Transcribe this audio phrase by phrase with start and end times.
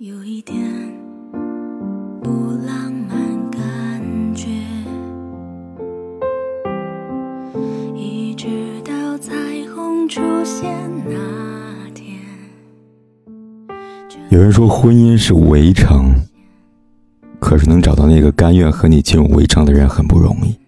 [0.00, 0.58] 有一点
[2.22, 2.30] 不
[2.66, 4.48] 浪漫感觉，
[7.94, 8.48] 一直
[8.82, 9.34] 到彩
[9.74, 10.70] 虹出现
[11.04, 12.18] 那天。
[14.30, 16.14] 有人说婚姻是围城，
[17.38, 20.58] 可是能找到那个甘愿和你进入围城的人很不容易，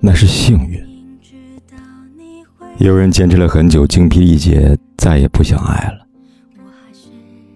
[0.00, 0.82] 那是幸运。
[2.78, 5.98] 有人坚持了很久，精疲力竭，再也不想爱了。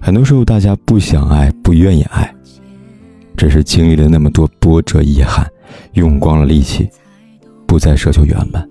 [0.06, 2.32] 很多时候，大家不想爱，不愿意爱，
[3.36, 5.44] 只是经历了那么多波折、遗憾，
[5.94, 6.88] 用光了力气，
[7.66, 8.64] 不再奢求圆满。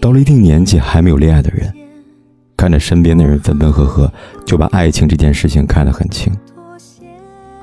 [0.00, 1.70] 到了一定年纪还没有恋爱的人，
[2.56, 4.10] 看着身边的人分分合合，
[4.46, 6.34] 就把爱情这件事情看得很轻。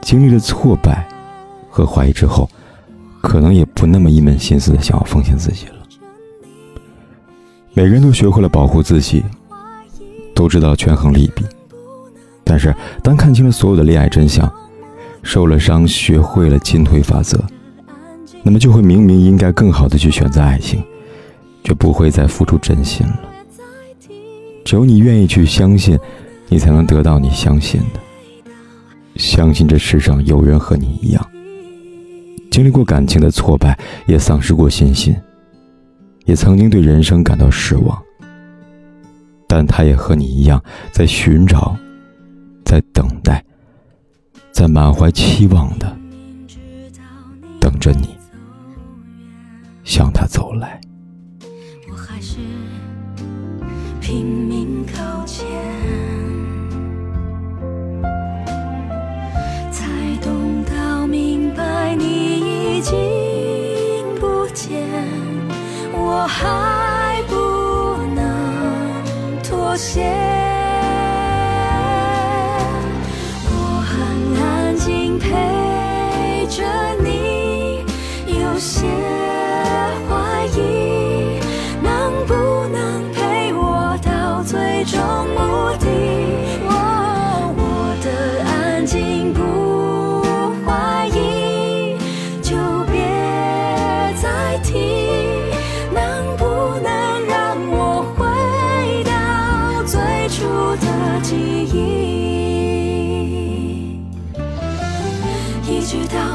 [0.04, 1.10] 经历了挫败
[1.68, 2.48] 和怀疑之后，
[3.24, 5.74] 可能也不那么一门心思的想要奉献自己了。
[7.74, 9.26] 每个人都学会了保护自己，
[10.36, 11.44] 都知道权衡利弊。
[12.50, 14.52] 但是，当看清了所有的恋爱真相，
[15.22, 17.40] 受了伤，学会了进退法则，
[18.42, 20.84] 那么就会明明应该更好的去选择爱情，
[21.64, 23.20] 却不会再付出真心了。
[24.66, 25.96] 只有你愿意去相信，
[26.48, 28.00] 你才能得到你相信的。
[29.16, 31.24] 相信这世上有人和你一样，
[32.50, 33.78] 经历过感情的挫败，
[34.08, 35.16] 也丧失过信心，
[36.26, 38.02] 也曾经对人生感到失望，
[39.48, 40.60] 但他也和你一样
[40.92, 41.78] 在寻找。
[42.64, 43.44] 在等待，
[44.52, 45.98] 在满怀期望的
[47.60, 48.16] 等着你
[49.84, 50.80] 向他走来。
[51.90, 52.38] 我还是
[54.00, 55.48] 拼命靠前，
[59.72, 59.88] 才
[60.22, 62.96] 懂到明白你已经
[64.20, 64.88] 不见，
[65.94, 67.36] 我还不
[68.14, 70.39] 能妥协。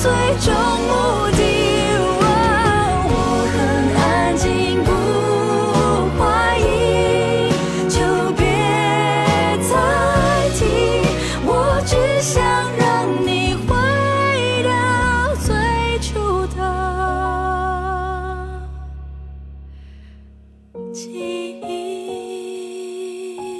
[0.00, 0.08] 气。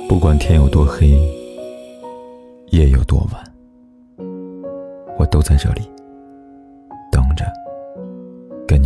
[0.08, 1.08] 不管天有多黑，
[2.70, 3.44] 夜有多晚，
[5.18, 5.82] 我都在这里，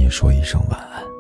[0.05, 1.14] 你说一声晚安。